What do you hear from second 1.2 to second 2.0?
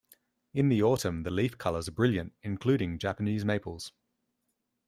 the leaf colours are